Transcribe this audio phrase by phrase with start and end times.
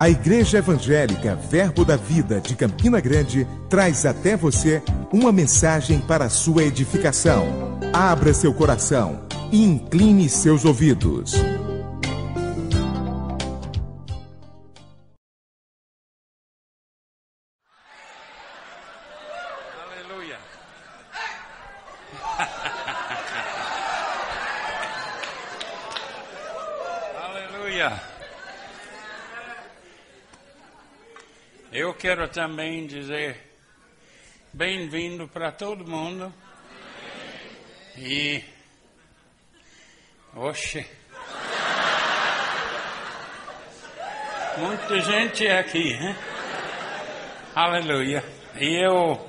[0.00, 4.80] A Igreja Evangélica Verbo da Vida de Campina Grande traz até você
[5.12, 7.48] uma mensagem para a sua edificação.
[7.92, 11.34] Abra seu coração e incline seus ouvidos.
[32.28, 33.40] Também dizer
[34.52, 36.32] bem-vindo para todo mundo.
[37.96, 38.44] E.
[40.34, 40.86] Oxe.
[44.58, 46.16] Muita gente aqui, hein?
[47.54, 48.22] Aleluia.
[48.60, 49.28] E eu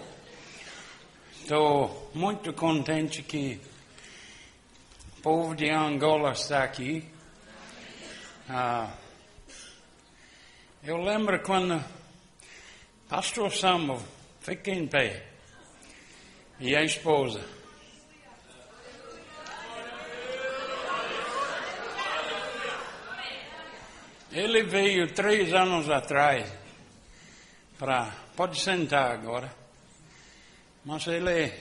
[1.32, 3.62] estou muito contente que
[5.18, 7.08] o povo de Angola está aqui.
[8.50, 8.92] Ah,
[10.84, 11.84] eu lembro quando
[13.10, 14.00] Pastor Samuel
[14.40, 15.26] fica em pé
[16.60, 17.44] e a esposa.
[24.32, 26.54] Ele veio três anos atrás
[27.80, 28.14] para.
[28.36, 29.52] Pode sentar agora.
[30.86, 31.52] Mas ele,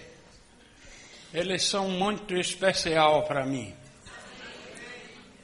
[1.33, 3.75] eles são muito especial para mim.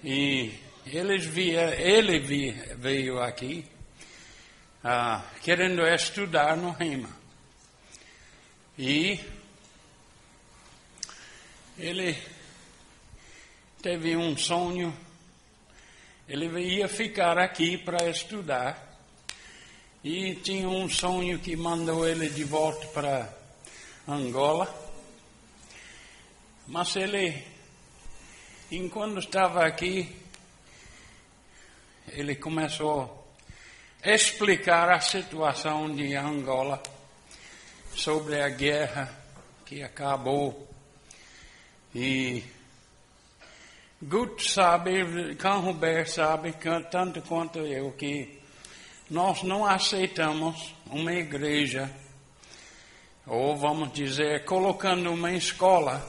[0.04, 0.52] E
[0.84, 3.73] eles via, ele via, veio aqui
[4.86, 7.08] ah, querendo estudar no Rema.
[8.78, 9.18] E
[11.78, 12.14] ele
[13.80, 14.94] teve um sonho,
[16.28, 18.92] ele ia ficar aqui para estudar.
[20.04, 23.34] E tinha um sonho que mandou ele de volta para
[24.06, 24.68] Angola.
[26.66, 27.42] Mas ele,
[28.70, 30.14] enquanto estava aqui,
[32.08, 33.23] ele começou
[34.04, 36.82] explicar a situação de Angola
[37.94, 39.10] sobre a guerra
[39.64, 40.68] que acabou.
[41.94, 42.44] E
[44.02, 46.54] Gut sabe, Canruber sabe,
[46.90, 48.40] tanto quanto eu, que
[49.08, 51.90] nós não aceitamos uma igreja,
[53.26, 56.06] ou vamos dizer, colocando uma escola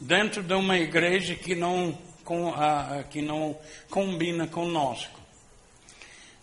[0.00, 3.58] dentro de uma igreja que não, uh, que não
[3.90, 5.21] combina conosco.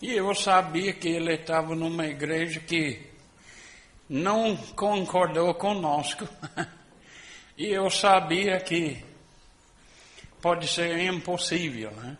[0.02, 3.06] E eu sabia que ele estava numa igreja que
[4.08, 6.26] não concordou conosco.
[7.56, 9.04] e eu sabia que
[10.40, 12.16] pode ser impossível, né?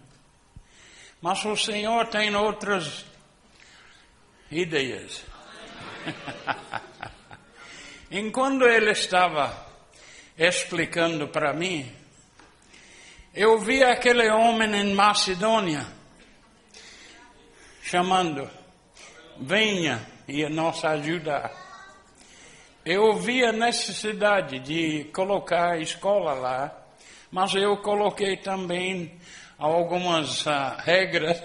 [1.23, 3.07] Mas o Senhor tem outras
[4.51, 5.25] ideias.
[8.11, 9.69] Enquanto ele estava
[10.37, 11.91] explicando para mim,
[13.35, 16.00] eu vi aquele homem em Macedônia
[17.91, 18.49] chamando:
[19.37, 21.51] venha e nos ajudar.
[22.85, 26.73] Eu vi a necessidade de colocar a escola lá,
[27.33, 29.19] mas eu coloquei também
[29.59, 31.43] algumas uh, regras.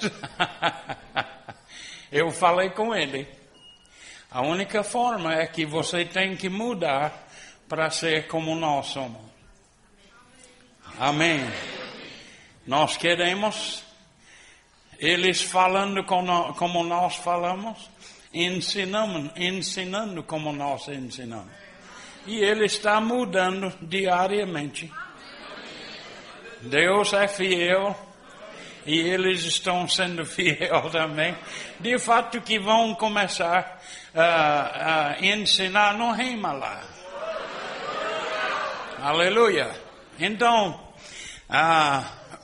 [2.12, 3.28] eu falei com ele.
[4.30, 7.28] A única forma é que você tem que mudar
[7.68, 9.22] para ser como nós somos.
[11.00, 11.40] Amém.
[12.68, 13.84] Nós queremos
[15.00, 17.90] eles falando como nós falamos,
[18.34, 21.52] ensinando, ensinando como nós ensinamos.
[22.26, 24.92] E ele está mudando diariamente.
[26.62, 27.96] Deus é fiel
[28.86, 31.36] e eles estão sendo fiel também.
[31.80, 33.82] De fato que vão começar
[34.14, 36.82] a, a ensinar no rema lá.
[39.02, 39.70] Aleluia.
[40.20, 40.80] Então,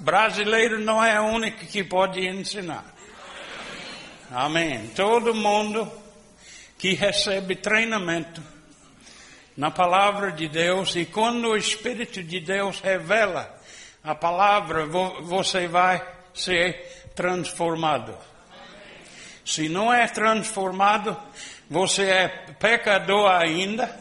[0.01, 2.84] brasileiro não é o único que pode ensinar.
[4.31, 4.88] Amém.
[4.95, 5.89] Todo mundo
[6.78, 8.41] que recebe treinamento
[9.56, 13.56] na palavra de Deus e quando o Espírito de Deus revela
[14.03, 16.01] a palavra, você vai
[16.34, 18.17] ser transformado.
[19.45, 21.16] Se não é transformado,
[21.70, 22.28] você é
[22.59, 23.93] pecador ainda,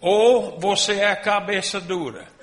[0.00, 2.33] ou você é cabeça dura.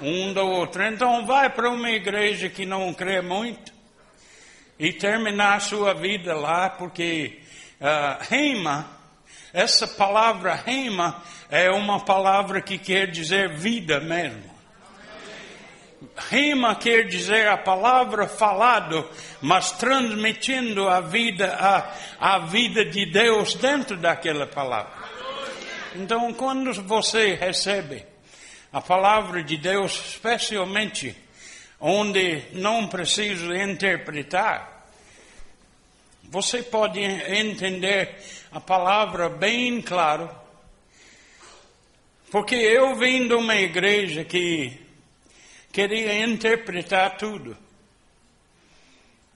[0.00, 0.82] Um do outro.
[0.82, 3.72] Então vai para uma igreja que não crê muito
[4.78, 7.40] e terminar sua vida lá, porque
[7.80, 8.86] uh, rema,
[9.52, 14.54] essa palavra rema é uma palavra que quer dizer vida mesmo.
[16.28, 19.08] Rima quer dizer a palavra falado,
[19.40, 24.92] mas transmitindo a vida, a, a vida de Deus dentro daquela palavra.
[25.94, 28.04] Então, quando você recebe
[28.76, 31.16] a palavra de Deus, especialmente
[31.80, 34.86] onde não preciso interpretar,
[36.24, 38.14] você pode entender
[38.52, 40.30] a palavra bem claro.
[42.30, 44.78] Porque eu vim de uma igreja que
[45.72, 47.56] queria interpretar tudo.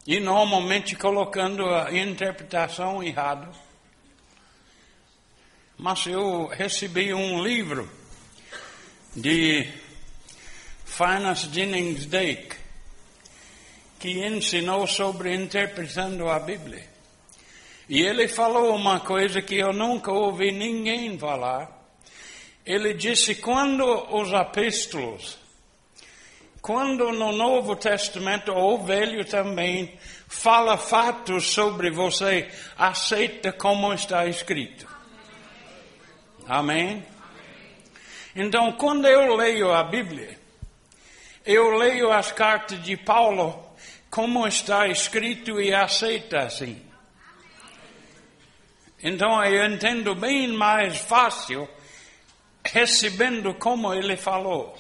[0.07, 3.49] E normalmente colocando a interpretação errada.
[5.79, 8.00] Mas eu recebi um livro
[9.15, 9.67] de
[10.85, 12.57] Finas Jennings Dake,
[13.99, 16.89] que ensinou sobre interpretando a Bíblia.
[17.89, 21.71] E ele falou uma coisa que eu nunca ouvi ninguém falar.
[22.65, 23.85] Ele disse: quando
[24.15, 25.39] os apóstolos,
[26.63, 29.99] quando no Novo Testamento ou Velho também,
[30.29, 32.49] fala fatos sobre você,
[32.79, 34.87] aceita como está escrito.
[36.47, 37.05] Amém?
[38.35, 40.39] Então, quando eu leio a Bíblia,
[41.45, 43.71] eu leio as cartas de Paulo
[44.11, 46.83] como está escrito e aceita assim.
[49.03, 51.69] Então eu entendo bem mais fácil
[52.65, 54.77] recebendo como ele falou.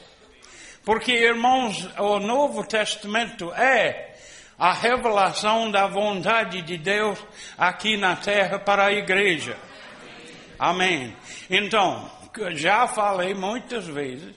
[0.85, 4.15] Porque, irmãos, o Novo Testamento é
[4.59, 7.19] a revelação da vontade de Deus
[7.57, 9.57] aqui na terra para a igreja.
[10.59, 11.17] Amém.
[11.49, 12.11] Então,
[12.53, 14.35] já falei muitas vezes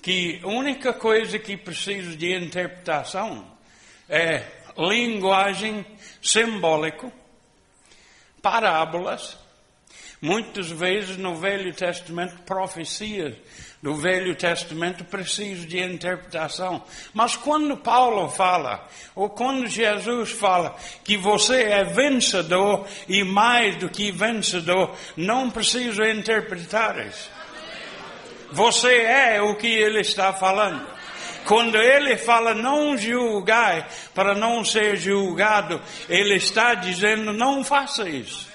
[0.00, 3.46] que a única coisa que precisa de interpretação
[4.08, 4.44] é
[4.76, 5.86] linguagem
[6.20, 7.12] simbólica,
[8.40, 9.38] parábolas,
[10.20, 13.36] muitas vezes no Velho Testamento profecias
[13.82, 16.84] do Velho Testamento precisam de interpretação.
[17.12, 23.88] Mas quando Paulo fala, ou quando Jesus fala que você é vencedor e mais do
[23.88, 27.28] que vencedor, não precisa interpretar isso.
[28.52, 30.86] Você é o que ele está falando.
[31.44, 33.84] Quando ele fala não julgai
[34.14, 38.46] para não ser julgado, ele está dizendo não faça isso.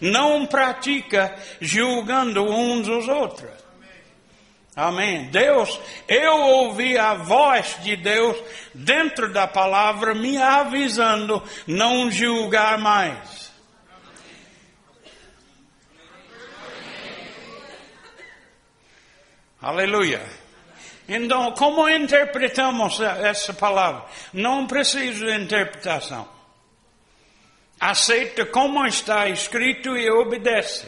[0.00, 3.61] Não pratica julgando uns os outros.
[4.74, 5.24] Amém.
[5.26, 5.78] Deus,
[6.08, 8.42] eu ouvi a voz de Deus
[8.74, 13.52] dentro da palavra me avisando não julgar mais.
[19.60, 20.22] Aleluia.
[21.06, 24.04] Então, como interpretamos essa palavra?
[24.32, 26.26] Não precisa de interpretação.
[27.78, 30.86] Aceita como está escrito e obedece.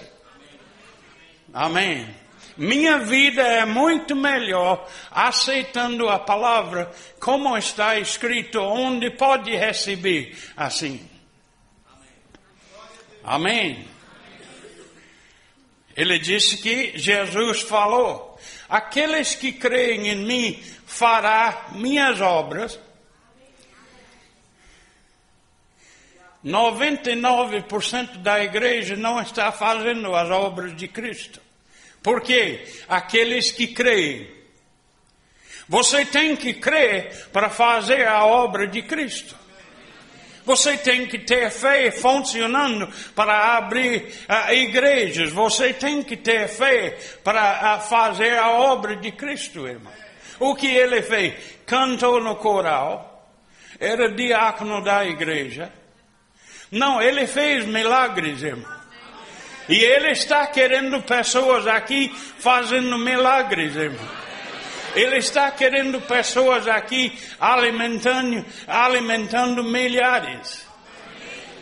[1.52, 2.23] Amém.
[2.56, 11.08] Minha vida é muito melhor aceitando a palavra como está escrito, onde pode receber assim.
[13.24, 13.88] Amém.
[15.96, 22.78] Ele disse que Jesus falou: aqueles que creem em mim fará minhas obras.
[26.44, 31.43] 99% da igreja não está fazendo as obras de Cristo.
[32.04, 34.30] Porque aqueles que creem.
[35.66, 39.34] Você tem que crer para fazer a obra de Cristo.
[40.44, 45.32] Você tem que ter fé funcionando para abrir uh, igrejas.
[45.32, 49.90] Você tem que ter fé para uh, fazer a obra de Cristo, irmão.
[50.38, 51.34] O que ele fez?
[51.64, 53.26] Cantou no coral.
[53.80, 55.72] Era diácono da igreja.
[56.70, 58.73] Não, ele fez milagres, irmão.
[59.68, 64.24] E Ele está querendo pessoas aqui fazendo milagres, irmão.
[64.94, 70.64] Ele está querendo pessoas aqui alimentando, alimentando milhares.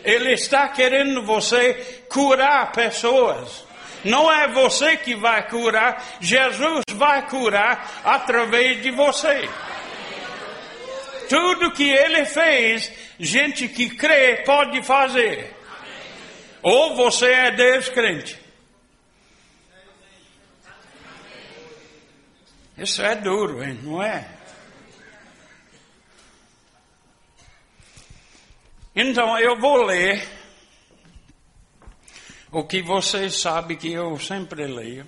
[0.03, 3.65] Ele está querendo você curar pessoas.
[4.03, 9.49] Não é você que vai curar, Jesus vai curar através de você.
[11.29, 15.55] Tudo que ele fez, gente que crê pode fazer.
[16.63, 18.41] Ou você é descrente.
[22.77, 23.79] Isso é duro, hein?
[23.83, 24.27] não é?
[28.95, 30.27] Então eu vou ler
[32.51, 35.07] o que vocês sabem que eu sempre leio.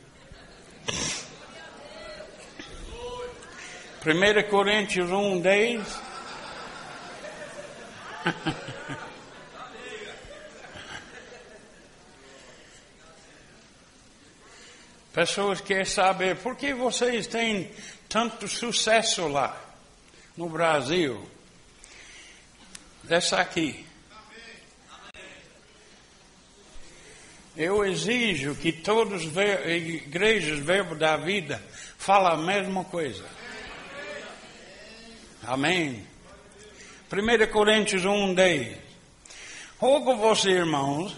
[4.05, 6.01] 1 Coríntios 1, 10.
[15.15, 17.71] Pessoas querem saber por que vocês têm
[18.09, 19.57] tanto sucesso lá
[20.35, 21.25] no Brasil.
[23.01, 23.85] Dessa aqui.
[27.55, 31.63] Eu exijo que todas as igrejas Verbo da Vida
[31.97, 33.23] falem a mesma coisa.
[35.43, 36.05] Amém.
[37.09, 38.77] 1 Coríntios 1, 10.
[39.79, 41.15] Rogo vos, irmãos,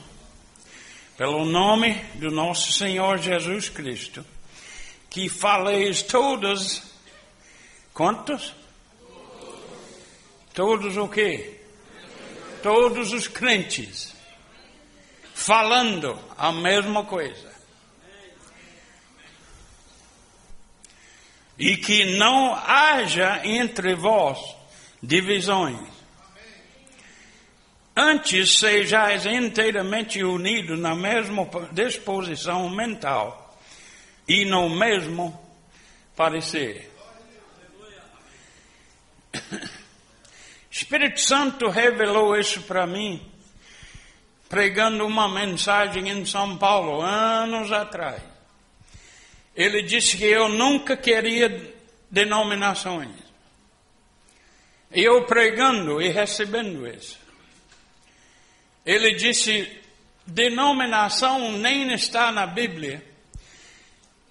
[1.18, 4.24] pelo nome do nosso Senhor Jesus Cristo,
[5.10, 6.84] que faleis todos,
[7.92, 8.54] quantos?
[10.54, 11.60] Todos o quê?
[12.62, 14.14] Todos os crentes,
[15.34, 17.48] falando a mesma coisa.
[21.58, 24.38] E que não haja entre vós
[25.02, 25.97] divisões
[28.00, 33.60] Antes sejais inteiramente unidos na mesma disposição mental
[34.28, 35.34] e no mesmo
[36.16, 36.92] parecer.
[40.70, 43.20] Espírito Santo revelou isso para mim,
[44.48, 48.22] pregando uma mensagem em São Paulo, anos atrás.
[49.56, 51.74] Ele disse que eu nunca queria
[52.12, 53.10] denominações.
[54.92, 57.27] Eu pregando e recebendo isso.
[58.88, 59.70] Ele disse:
[60.26, 63.04] denominação nem está na Bíblia,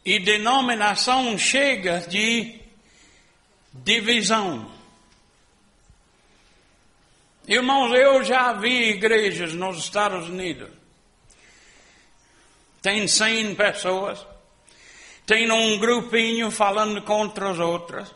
[0.03, 2.59] e denominação chega de
[3.75, 4.75] divisão.
[7.47, 10.71] Irmãos, eu já vi igrejas nos Estados Unidos.
[12.81, 14.27] Tem 100 pessoas.
[15.27, 18.13] Tem um grupinho falando contra os outros.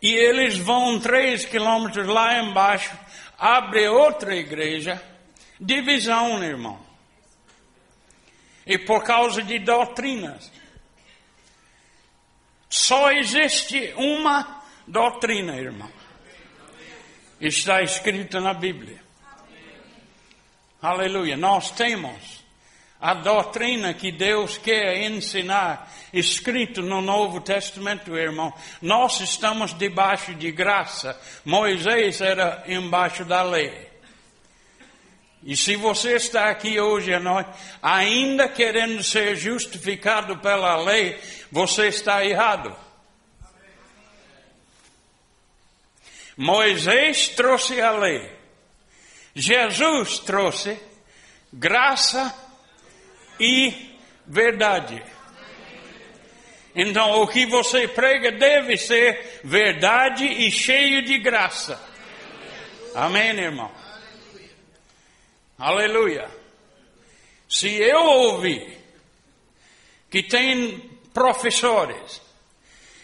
[0.00, 2.96] E eles vão três quilômetros lá embaixo,
[3.38, 5.11] abre outra igreja
[5.62, 6.80] Divisão, irmão.
[8.66, 10.50] E por causa de doutrinas.
[12.68, 15.90] Só existe uma doutrina, irmão.
[17.40, 19.00] Está escrito na Bíblia.
[20.80, 21.36] Aleluia.
[21.36, 22.42] Nós temos
[23.00, 28.52] a doutrina que Deus quer ensinar, escrito no Novo Testamento, irmão.
[28.80, 31.20] Nós estamos debaixo de graça.
[31.44, 33.91] Moisés era embaixo da lei.
[35.44, 37.50] E se você está aqui hoje à noite,
[37.82, 41.18] ainda querendo ser justificado pela lei,
[41.50, 42.74] você está errado.
[46.36, 48.30] Moisés trouxe a lei.
[49.34, 50.78] Jesus trouxe
[51.52, 52.34] graça
[53.38, 53.96] e
[54.26, 55.02] verdade.
[56.74, 61.80] Então, o que você prega deve ser verdade e cheio de graça.
[62.94, 63.70] Amém, irmão?
[65.62, 66.28] Aleluia.
[67.48, 68.78] Se eu ouvir
[70.10, 72.20] que tem professores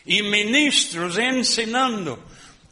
[0.04, 2.20] e ministros ensinando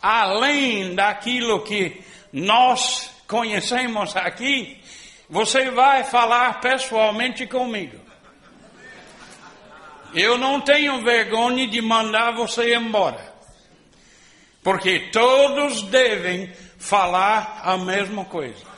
[0.02, 2.02] além daquilo que
[2.32, 4.82] nós conhecemos aqui,
[5.30, 8.00] você vai falar pessoalmente comigo.
[10.12, 13.32] Eu não tenho vergonha de mandar você embora.
[14.64, 18.75] Porque todos devem falar a mesma coisa.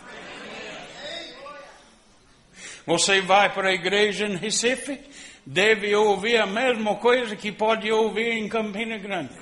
[2.88, 4.98] Você vai para a igreja em Recife,
[5.44, 9.34] deve ouvir a mesma coisa que pode ouvir em Campina Grande.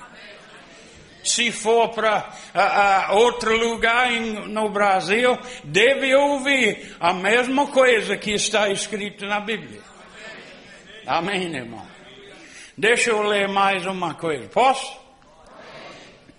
[1.23, 8.31] Se for para uh, outro lugar em, no Brasil, deve ouvir a mesma coisa que
[8.31, 9.79] está escrito na Bíblia.
[11.05, 11.87] Amém, irmão?
[12.77, 14.45] Deixa eu ler mais uma coisa.
[14.49, 14.99] Posso?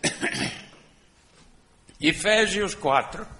[1.99, 3.38] Efésios 4.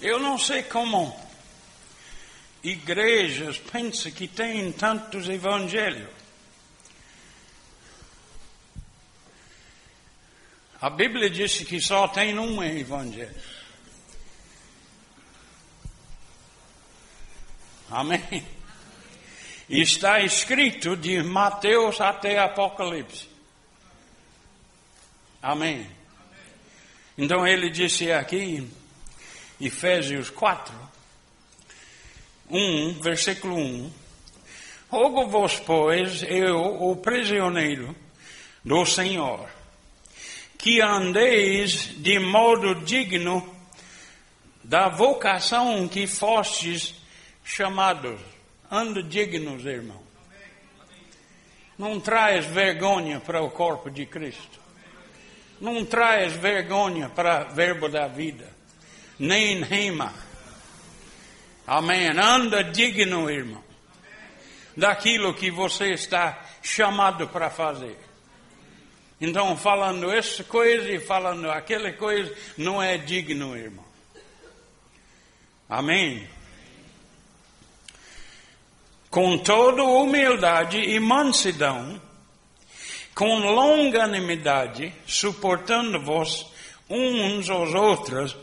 [0.00, 1.18] Eu não sei como
[2.62, 6.10] igrejas pensam que tem tantos evangelhos.
[10.80, 13.34] A Bíblia diz que só tem um evangelho.
[17.90, 18.46] Amém.
[19.68, 23.28] Está escrito de Mateus até Apocalipse.
[25.40, 25.88] Amém.
[27.16, 28.68] Então ele disse aqui,
[29.58, 30.74] Efésios 4,
[32.50, 33.90] 1, versículo 1.
[34.90, 37.96] Rogo-vos, pois, eu, o prisioneiro
[38.62, 39.48] do Senhor,
[40.58, 43.54] que andeis de modo digno
[44.62, 46.94] da vocação que fostes
[47.42, 48.20] chamados.
[48.70, 50.02] Ande dignos, irmão.
[51.78, 54.60] Não traz vergonha para o corpo de Cristo.
[55.58, 58.55] Não traz vergonha para o verbo da vida
[59.18, 60.12] nem rima.
[61.66, 62.08] Amém.
[62.08, 63.62] Anda digno, irmão,
[64.76, 67.96] daquilo que você está chamado para fazer.
[69.20, 73.84] Então, falando essa coisa e falando aquela coisa, não é digno, irmão.
[75.68, 76.28] Amém.
[79.10, 82.00] Com toda humildade e mansidão,
[83.14, 86.52] com longanimidade, suportando-vos
[86.90, 88.36] uns aos outros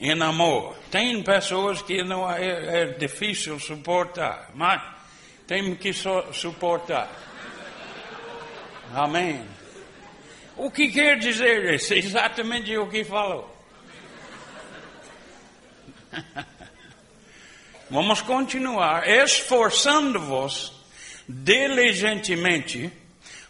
[0.00, 0.76] em amor.
[0.90, 4.82] Tem pessoas que não é, é difícil suportar, mas
[5.46, 7.10] tem que suportar.
[8.94, 9.44] Amém.
[10.56, 11.92] O que quer dizer isso?
[11.94, 13.54] Exatamente o que falou.
[17.90, 19.06] Vamos continuar.
[19.08, 20.72] Esforçando-vos
[21.28, 22.90] diligentemente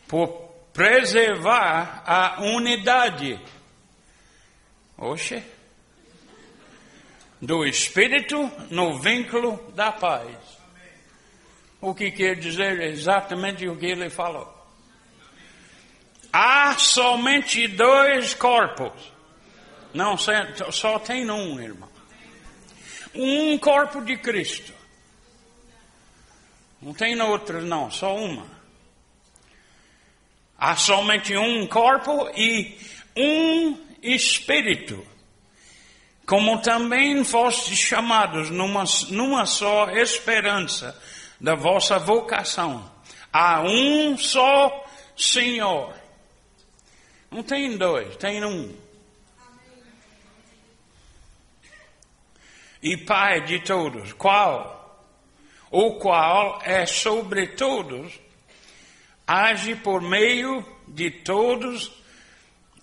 [0.09, 0.29] por
[0.73, 3.41] preservar a unidade.
[4.99, 5.43] Oxe.
[7.41, 10.37] Do Espírito no vínculo da paz.
[11.81, 14.57] O que quer dizer exatamente o que ele falou.
[16.33, 18.93] Há somente dois corpos.
[19.95, 21.91] Não, só tem um, irmão
[23.15, 24.73] um corpo de Cristo.
[26.81, 28.47] Não tem outra, não, só uma.
[30.59, 32.79] Há somente um corpo e
[33.17, 35.07] um espírito.
[36.31, 40.97] Como também fostes chamados numa, numa só esperança
[41.41, 42.89] da vossa vocação.
[43.33, 45.93] Há um só Senhor.
[47.33, 48.73] Não tem dois, tem um.
[52.81, 55.05] e Pai de todos, qual?
[55.69, 58.21] O qual é sobre todos,
[59.27, 61.91] age por meio de todos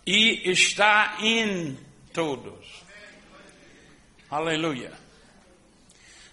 [0.06, 1.80] e está em
[2.12, 2.77] todos.
[4.30, 4.92] Aleluia.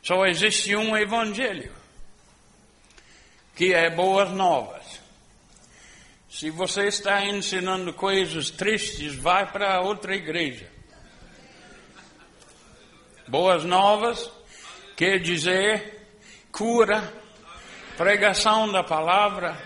[0.02, 1.72] Só existe um evangelho,
[3.54, 5.00] que é boas novas.
[6.28, 10.68] Se você está ensinando coisas tristes, vai para outra igreja.
[13.28, 14.28] Boas novas
[14.96, 16.08] quer dizer
[16.50, 17.12] cura,
[17.96, 19.56] pregação da palavra,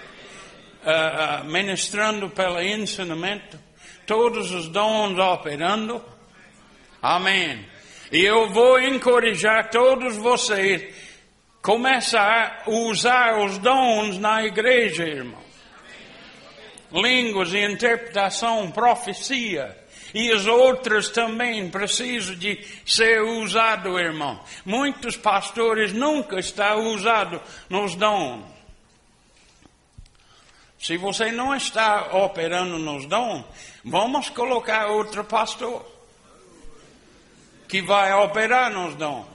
[0.83, 3.59] uh, ministrando pelo ensinamento,
[4.07, 6.05] todos os dons operando.
[7.01, 7.78] Amém.
[8.11, 10.94] E eu vou encorajar todos vocês
[11.61, 15.42] começar a usar os dons na igreja, irmão.
[16.90, 19.77] Línguas interpretação, profecia
[20.14, 24.40] e os outros também precisam de ser usados, irmão.
[24.64, 28.42] Muitos pastores nunca estão usados nos dons.
[30.79, 33.44] Se você não está operando nos dons,
[33.85, 35.98] vamos colocar outro pastor
[37.68, 39.26] que vai operar nos dons.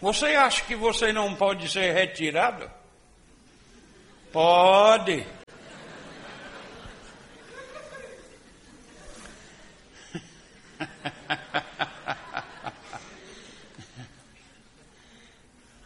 [0.00, 2.68] Você acha que você não pode ser retirado?
[4.32, 5.26] Pode.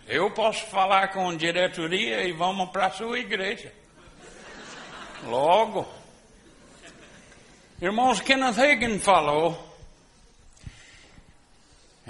[0.06, 3.72] Eu posso falar com diretoria e vamos para a sua igreja.
[5.24, 6.03] Logo.
[7.84, 9.62] Irmãos, Kenneth Hagin falou.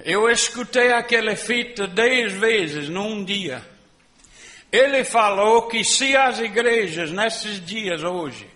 [0.04, 3.60] Eu escutei aquela fita dez vezes num dia.
[4.70, 8.46] Ele falou que se as igrejas nesses dias hoje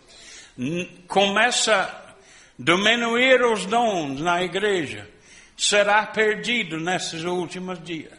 [1.09, 2.17] começa
[2.57, 5.11] diminuir os dons na igreja,
[5.57, 8.17] será perdido nesses últimos dias.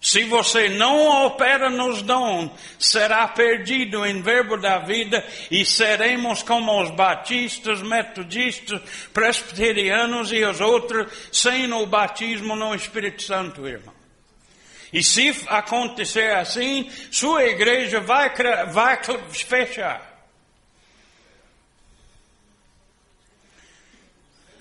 [0.00, 6.80] Se você não opera nos dons, será perdido em verbo da vida e seremos como
[6.82, 8.80] os batistas, metodistas,
[9.12, 13.94] presbiterianos e os outros sem o batismo no Espírito Santo, irmão.
[14.92, 18.32] E se acontecer assim, sua igreja vai,
[18.70, 20.14] vai fechar.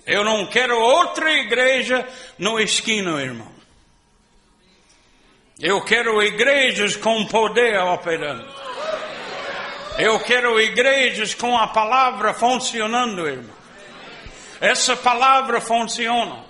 [0.05, 3.54] Eu não quero outra igreja no esquino, irmão.
[5.59, 8.45] Eu quero igrejas com poder operando.
[9.97, 13.55] Eu quero igrejas com a palavra funcionando, irmão.
[14.59, 16.43] Essa palavra funciona.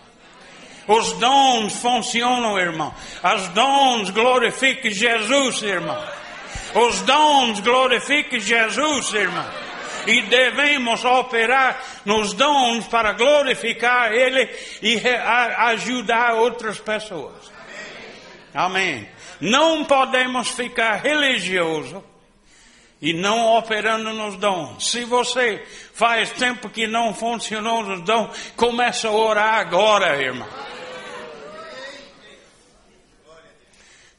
[0.88, 2.94] Os dons funcionam, irmão.
[3.36, 6.04] Os dons glorificam Jesus, irmão.
[6.74, 9.46] Os dons glorificam Jesus, irmão
[10.08, 14.48] e devemos operar nos dons para glorificar Ele
[14.82, 15.02] e
[15.58, 17.55] ajudar outras pessoas.
[18.56, 19.10] Amém.
[19.41, 22.02] Não podemos ficar religioso
[23.02, 24.89] e não operando nos dons.
[24.89, 25.62] Se você
[25.94, 30.48] faz tempo que não funcionou nos dons, começa a orar agora, irmão.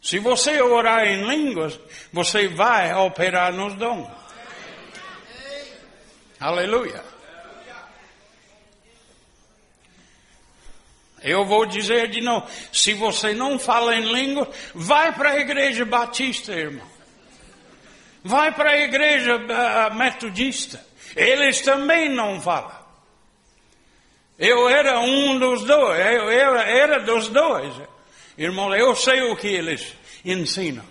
[0.02, 1.80] Se você orar em línguas,
[2.12, 4.06] você vai operar nos dons.
[6.38, 7.15] Aleluia.
[11.26, 15.84] Eu vou dizer de novo: se você não fala em língua, vai para a igreja
[15.84, 16.86] batista, irmão.
[18.22, 20.84] Vai para a igreja uh, metodista.
[21.16, 22.86] Eles também não falam.
[24.38, 27.74] Eu era um dos dois, eu era, era dos dois.
[28.38, 30.84] Irmão, eu sei o que eles ensinam.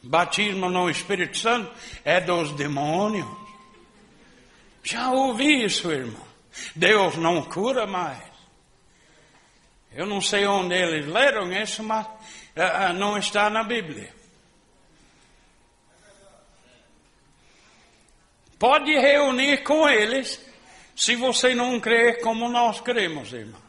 [0.00, 1.72] Batismo no Espírito Santo
[2.04, 3.26] é dos demônios.
[4.84, 6.28] Já ouvi isso, irmão.
[6.74, 8.27] Deus não cura mais.
[9.98, 14.14] Eu não sei onde eles leram isso, mas uh, não está na Bíblia.
[18.60, 20.40] Pode reunir com eles
[20.94, 23.60] se você não crê como nós cremos, irmão.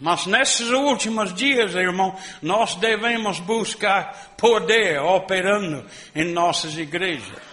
[0.00, 7.51] Mas nesses últimos dias, irmão, nós devemos buscar poder operando em nossas igrejas.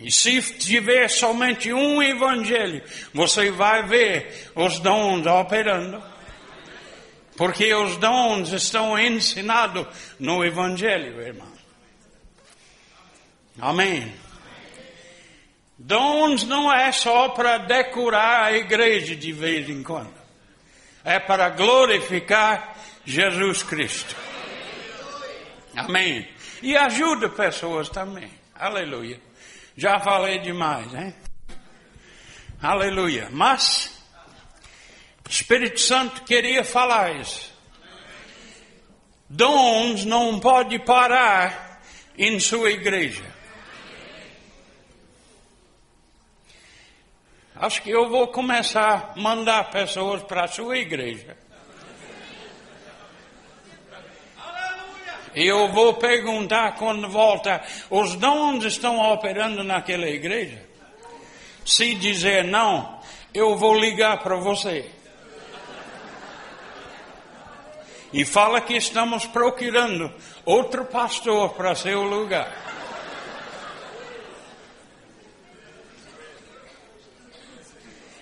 [0.00, 2.82] E se tiver somente um evangelho,
[3.12, 6.02] você vai ver os dons operando.
[7.36, 9.86] Porque os dons estão ensinados
[10.18, 11.52] no evangelho, irmão.
[13.60, 14.12] Amém.
[15.76, 20.14] Dons não é só para decorar a igreja de vez em quando.
[21.04, 24.16] É para glorificar Jesus Cristo.
[25.76, 26.28] Amém.
[26.60, 28.30] E ajuda pessoas também.
[28.54, 29.27] Aleluia.
[29.80, 31.14] Já falei demais, hein?
[32.60, 33.28] Aleluia.
[33.30, 33.96] Mas,
[35.30, 37.54] Espírito Santo queria falar isso.
[39.30, 41.80] Dons não pode parar
[42.18, 43.24] em sua igreja.
[47.54, 51.36] Acho que eu vou começar a mandar pessoas para a sua igreja.
[55.38, 60.60] E eu vou perguntar quando volta, os dons estão operando naquela igreja?
[61.64, 62.98] Se dizer não,
[63.32, 64.90] eu vou ligar para você.
[68.12, 70.12] E fala que estamos procurando
[70.44, 72.52] outro pastor para seu lugar.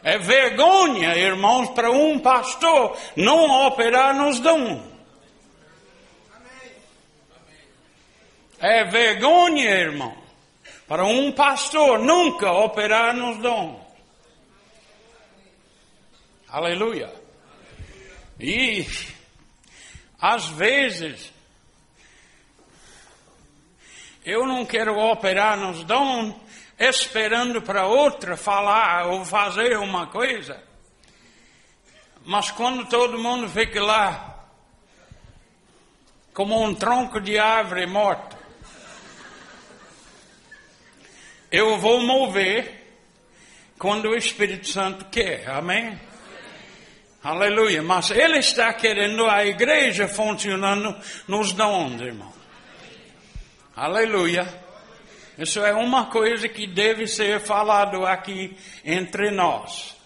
[0.03, 4.96] É vergonha, irmãos, para um pastor não operar nos dons.
[8.69, 10.17] É vergonha, irmão,
[10.89, 13.81] para um pastor nunca operar nos dons.
[16.49, 17.15] Aleluia.
[18.41, 18.85] E
[20.21, 21.33] às vezes
[24.25, 26.35] eu não quero operar nos dons
[26.77, 30.61] esperando para outra falar ou fazer uma coisa.
[32.25, 34.45] Mas quando todo mundo fica lá,
[36.35, 38.36] como um tronco de árvore morto,
[41.57, 42.85] eu vou mover
[43.79, 45.49] quando o Espírito Santo quer.
[45.49, 45.99] Amém?
[47.23, 47.83] Aleluia.
[47.83, 50.95] Mas Ele está querendo a igreja funcionando
[51.27, 52.33] nos dons, irmão.
[53.75, 54.47] Aleluia.
[55.39, 59.97] Isso é uma coisa que deve ser falado aqui entre nós.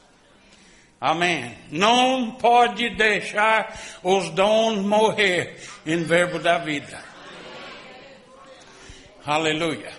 [1.01, 1.57] Amém.
[1.71, 7.03] Não pode deixar os dons morrer em verbo da vida.
[9.25, 9.93] Aleluia.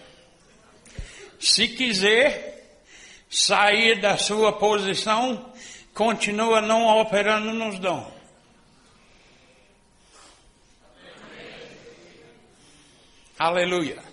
[1.41, 2.77] Se quiser
[3.27, 5.51] sair da sua posição,
[5.91, 8.13] continua não operando nos dons.
[13.39, 14.03] Aleluia.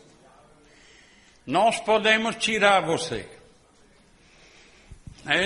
[1.46, 3.28] Nós podemos tirar você.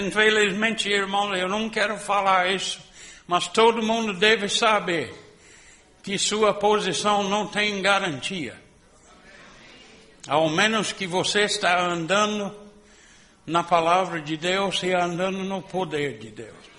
[0.06, 2.80] Infelizmente, irmão, eu não quero falar isso,
[3.26, 5.12] mas todo mundo deve saber
[6.00, 8.61] que sua posição não tem garantia.
[10.28, 12.54] Ao menos que você está andando
[13.44, 16.70] na palavra de Deus e andando no poder de Deus.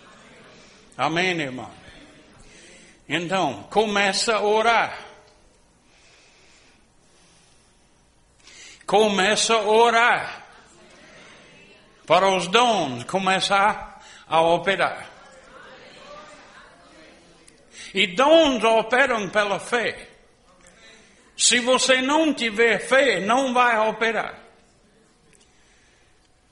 [0.98, 1.70] Amém, irmão?
[3.08, 5.14] Então, começa a orar.
[8.86, 10.46] começa a orar
[12.06, 15.10] para os dons começar a operar.
[17.92, 20.10] E dons operam pela fé.
[21.36, 24.40] Se você não tiver fé, não vai operar.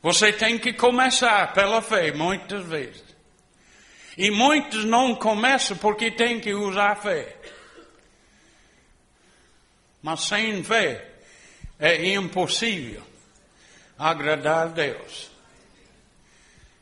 [0.01, 3.03] Você tem que começar pela fé, muitas vezes.
[4.17, 7.35] E muitos não começam porque tem que usar fé.
[10.01, 11.07] Mas sem fé,
[11.79, 13.03] é impossível
[13.97, 15.31] agradar a Deus.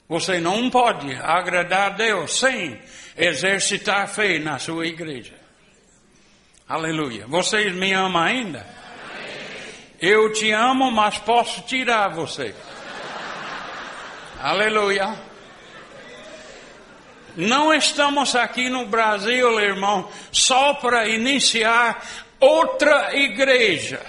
[0.08, 2.82] Você não pode agradar a Deus sem
[3.16, 5.39] exercitar fé na sua igreja.
[6.70, 7.26] Aleluia.
[7.26, 8.64] Vocês me amam ainda?
[10.00, 12.54] Eu te amo, mas posso tirar você.
[14.40, 15.18] Aleluia.
[17.36, 22.06] Não estamos aqui no Brasil, irmão, só para iniciar
[22.40, 24.06] outra igreja.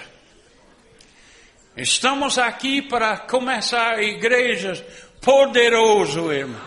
[1.75, 4.83] Estamos aqui para começar igrejas
[5.19, 6.61] poderoso, irmão.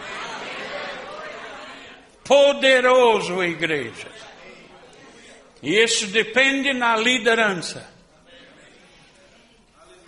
[2.24, 4.13] Poderoso igreja.
[5.64, 7.88] E isso depende na liderança.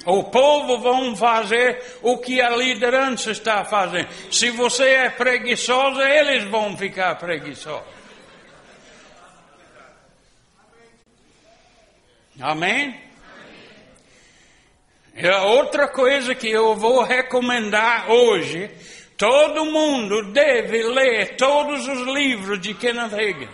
[0.05, 4.09] O povo vão fazer o que a liderança está fazendo.
[4.31, 7.89] Se você é preguiçoso, eles vão ficar preguiçosos.
[12.39, 13.01] Amém?
[15.15, 18.71] E outra coisa que eu vou recomendar hoje,
[19.17, 23.49] todo mundo deve ler todos os livros de Kenneth Hagin.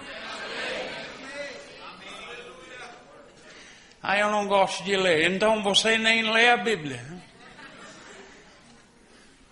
[4.12, 5.31] Ah, eu não gosto de ler.
[5.31, 7.03] Então você nem lê a Bíblia.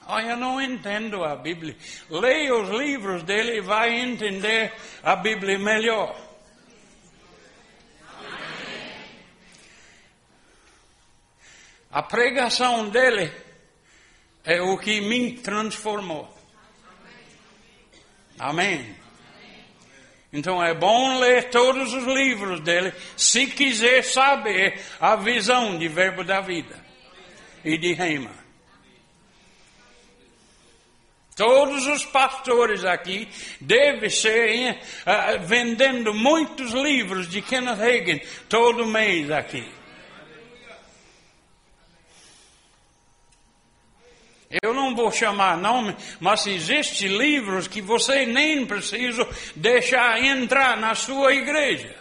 [0.06, 1.74] Ah, eu não entendo a Bíblia.
[2.10, 4.70] Leia os livros dele e vai entender
[5.02, 6.14] a Bíblia melhor.
[11.90, 13.32] A pregação dele
[14.44, 16.28] é o que me transformou.
[18.38, 18.94] Amém.
[20.32, 26.22] Então é bom ler todos os livros dele, se quiser saber a visão de Verbo
[26.22, 26.78] da Vida
[27.64, 28.30] e de Reima.
[31.34, 33.26] Todos os pastores aqui
[33.60, 39.79] devem ser uh, vendendo muitos livros de Kenneth Hagin todo mês aqui.
[44.50, 50.92] Eu não vou chamar nome, mas existem livros que você nem precisa deixar entrar na
[50.96, 51.94] sua igreja.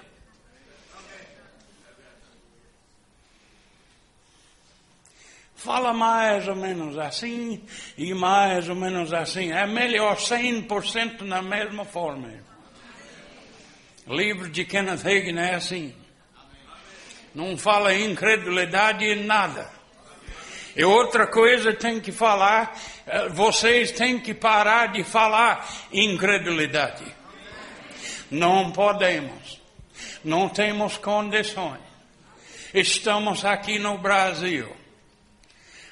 [5.56, 7.62] Fala mais ou menos assim
[7.96, 9.52] e mais ou menos assim.
[9.52, 12.34] É melhor 100% na mesma forma.
[14.08, 15.94] livro de Kenneth Hagin é assim.
[17.36, 19.79] Não fala incredulidade em nada.
[20.80, 22.74] E outra coisa tem que falar,
[23.06, 27.04] eh, vocês têm que parar de falar incredulidade.
[28.32, 29.60] Não podemos.
[30.24, 31.82] Não temos condições.
[32.74, 34.74] Estamos aqui no Brasil.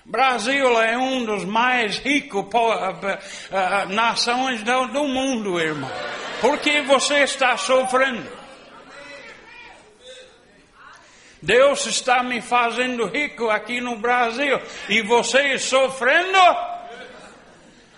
[0.06, 5.92] Brasil é um dos mais ricos uh, nações do mundo, irmão.
[6.40, 8.37] Por que você está sofrendo?
[11.42, 16.40] Deus está me fazendo rico aqui no Brasil e vocês sofrendo.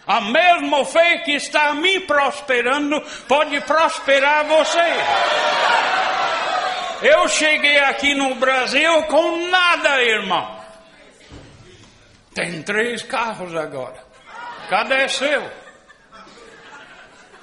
[0.05, 4.79] A mesma fé que está me prosperando pode prosperar você.
[7.01, 10.59] Eu cheguei aqui no Brasil com nada, irmão.
[12.33, 14.03] Tem três carros agora.
[14.69, 15.49] Cadê seu?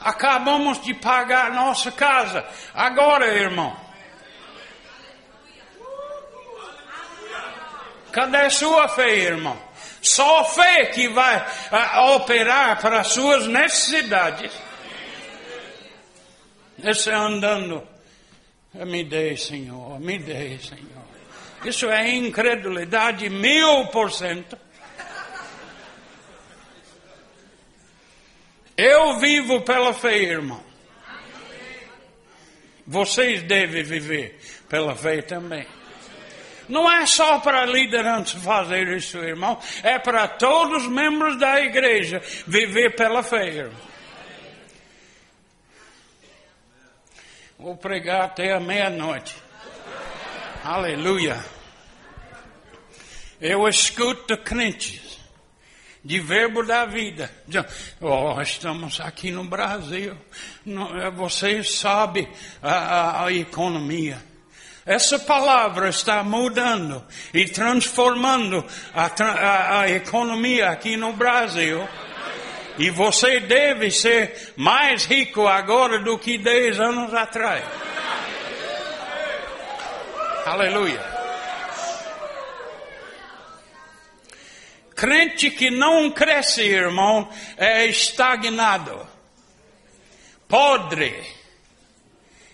[0.01, 2.45] Acabamos de pagar nossa casa.
[2.75, 3.86] Agora, irmão.
[8.17, 9.63] Cadê sua fé, irmão?
[10.01, 14.51] Só fé que vai uh, operar para as suas necessidades.
[16.83, 17.87] Esse andando,
[18.73, 21.05] me dê, Senhor, me dê, Senhor.
[21.63, 24.59] Isso é incredulidade mil por cento.
[28.79, 30.65] Eu vivo pela fé, irmão.
[32.87, 35.76] Vocês devem viver pela fé também.
[36.69, 39.59] Não é só para a liderança fazer isso, irmão.
[39.83, 43.71] É para todos os membros da igreja viver pela fé.
[47.59, 49.35] Vou pregar até a meia-noite.
[50.63, 51.43] Aleluia.
[53.41, 55.19] Eu escuto crentes
[56.05, 57.31] de verbo da vida.
[58.01, 60.17] Oh, estamos aqui no Brasil.
[61.15, 62.29] Vocês sabem
[62.63, 64.23] a, a, a economia.
[64.87, 71.87] Essa palavra está mudando e transformando a, a, a economia aqui no Brasil.
[72.79, 77.65] E você deve ser mais rico agora do que 10 anos atrás.
[80.45, 81.17] Aleluia.
[84.95, 89.07] Crente que não cresce, irmão, é estagnado,
[90.49, 91.36] podre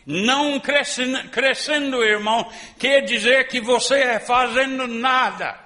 [0.06, 5.58] não crescendo, crescendo, irmão, quer dizer que você é fazendo nada.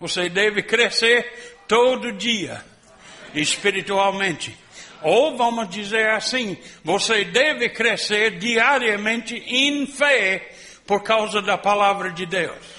[0.00, 2.64] Você deve crescer todo dia,
[3.34, 4.56] espiritualmente.
[5.02, 10.52] Ou vamos dizer assim, você deve crescer diariamente em fé
[10.86, 12.78] por causa da palavra de Deus.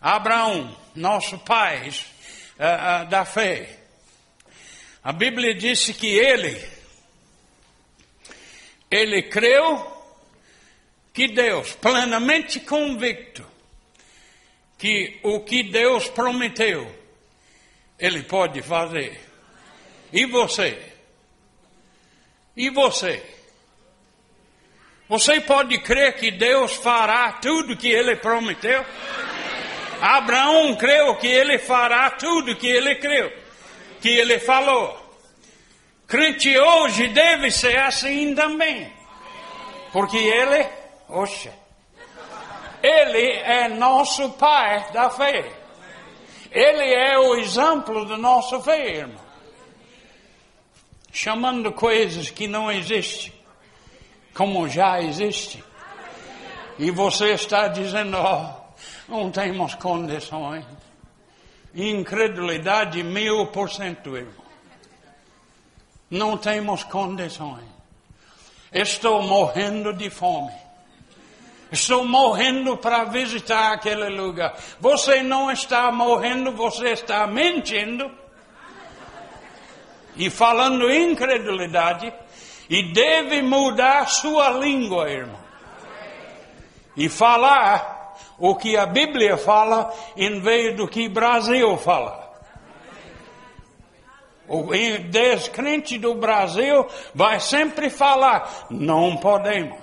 [0.00, 3.85] Abraão, nosso pai uh, uh, da fé.
[5.06, 6.60] A Bíblia disse que ele,
[8.90, 9.96] ele creu
[11.14, 13.46] que Deus, plenamente convicto,
[14.76, 16.92] que o que Deus prometeu,
[18.00, 19.20] Ele pode fazer.
[20.12, 20.76] E você?
[22.56, 23.22] E você?
[25.08, 28.84] Você pode crer que Deus fará tudo que Ele prometeu?
[30.00, 33.45] Abraão creu que Ele fará tudo que Ele creu,
[34.00, 35.04] que Ele falou.
[36.06, 38.92] Crente hoje deve ser assim também,
[39.92, 40.66] porque Ele
[41.08, 41.50] Oxe.
[42.82, 45.52] Ele é nosso pai da fé.
[46.50, 49.24] Ele é o exemplo da nossa fé, irmão.
[51.12, 53.32] Chamando coisas que não existem,
[54.34, 55.62] como já existem.
[56.78, 58.52] E você está dizendo, oh,
[59.08, 60.64] não temos condições.
[61.76, 64.46] Incredulidade mil por cento, irmão.
[66.10, 67.68] Não temos condições.
[68.72, 70.52] Estou morrendo de fome.
[71.70, 74.56] Estou morrendo para visitar aquele lugar.
[74.80, 78.10] Você não está morrendo, você está mentindo
[80.16, 82.12] e falando incredulidade
[82.70, 85.40] e deve mudar sua língua, irmão.
[86.96, 87.95] E falar
[88.38, 92.26] o que a Bíblia fala em vez do que Brasil fala.
[94.48, 94.70] O
[95.10, 99.78] descrente do Brasil vai sempre falar, não podemos.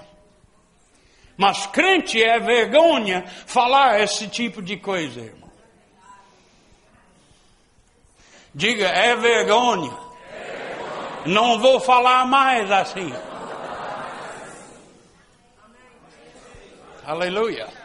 [1.35, 5.51] Mas crente é vergonha falar esse tipo de coisa, irmão.
[8.53, 9.91] Diga, é vergonha.
[11.25, 13.11] Não vou falar mais assim.
[17.05, 17.82] Aleluia.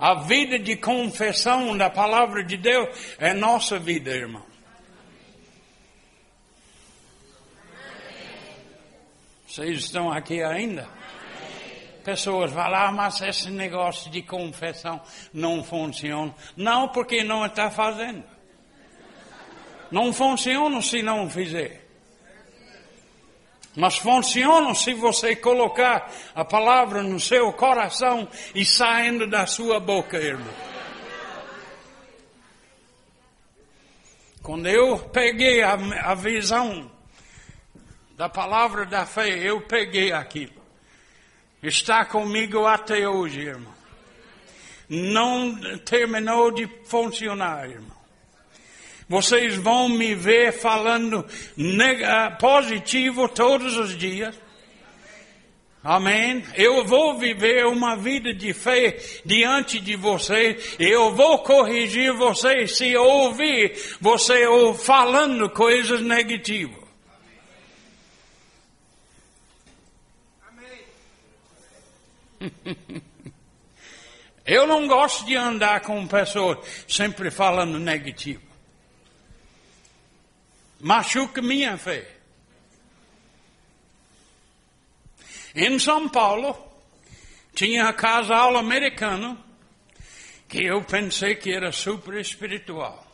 [0.00, 4.44] A vida de confissão da palavra de Deus é nossa vida, irmão.
[9.46, 10.88] Vocês estão aqui ainda?
[12.00, 15.00] pessoas falam, ah, mas esse negócio de confissão
[15.32, 16.34] não funciona.
[16.56, 18.24] Não, porque não está fazendo.
[19.90, 21.79] Não funciona se não fizer.
[23.76, 30.16] Mas funciona se você colocar a palavra no seu coração e saindo da sua boca,
[30.18, 30.52] irmão.
[34.42, 36.90] Quando eu peguei a, a visão
[38.16, 40.60] da palavra da fé, eu peguei aquilo.
[41.62, 43.74] Está comigo até hoje, irmão.
[44.88, 47.99] Não terminou de funcionar, irmão.
[49.10, 51.26] Vocês vão me ver falando
[52.38, 54.38] positivo todos os dias.
[55.82, 56.44] Amém?
[56.54, 60.56] Eu vou viver uma vida de fé diante de você.
[60.78, 64.44] Eu vou corrigir você se ouvir você
[64.78, 66.78] falando coisas negativas.
[74.46, 78.49] Eu não gosto de andar com pessoas sempre falando negativo.
[80.80, 82.08] Machuca minha fé.
[85.54, 86.56] Em São Paulo,
[87.54, 89.38] tinha a casal americano
[90.48, 93.06] que eu pensei que era super espiritual.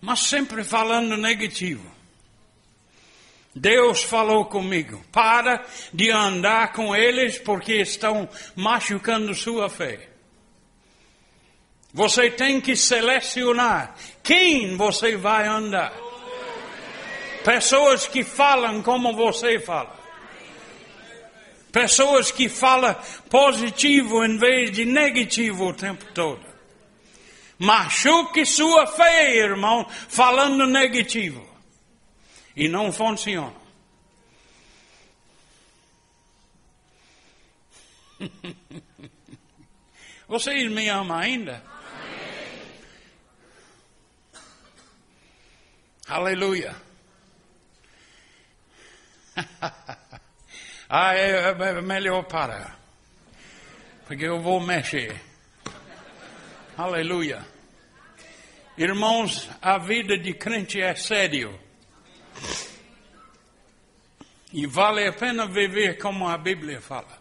[0.00, 1.90] Mas sempre falando negativo.
[3.54, 10.09] Deus falou comigo, para de andar com eles porque estão machucando sua fé.
[11.92, 15.92] Você tem que selecionar quem você vai andar.
[17.44, 19.98] Pessoas que falam como você fala.
[21.72, 22.94] Pessoas que falam
[23.28, 26.44] positivo em vez de negativo o tempo todo.
[27.58, 31.46] Machuque sua fé, irmão, falando negativo
[32.56, 33.54] e não funciona.
[40.28, 41.69] Vocês me amam ainda?
[46.10, 46.74] Aleluia.
[50.90, 52.80] ah, é, é melhor parar.
[54.08, 55.20] Porque eu vou mexer.
[56.76, 57.46] Aleluia.
[58.76, 61.56] Irmãos, a vida de crente é sério.
[64.52, 67.20] E vale a pena viver como a Bíblia fala.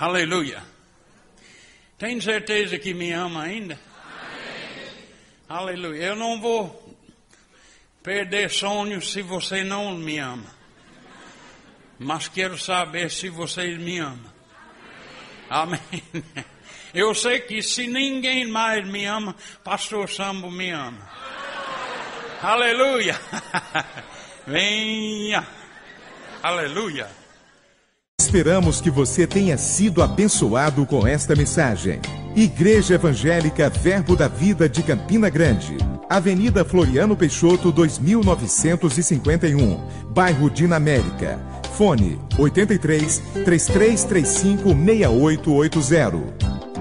[0.00, 0.62] Aleluia.
[1.98, 3.91] Tem certeza que me ama ainda?
[5.52, 5.68] Amém.
[5.68, 6.02] Aleluia.
[6.02, 6.96] Eu não vou
[8.02, 10.46] perder sonhos se você não me ama.
[11.98, 14.32] Mas quero saber se vocês me amam.
[15.50, 15.80] Amém.
[16.94, 21.08] Eu sei que se ninguém mais me ama, Pastor Sambo me ama.
[22.42, 23.18] Aleluia!
[24.46, 25.46] Venha!
[26.42, 27.08] Aleluia!
[28.20, 32.00] Esperamos que você tenha sido abençoado com esta mensagem.
[32.34, 35.76] Igreja Evangélica Verbo da Vida de Campina Grande.
[36.08, 39.78] Avenida Floriano Peixoto, 2951,
[40.08, 41.38] bairro Dinamérica.
[41.76, 46.71] Fone 83 3335 6880.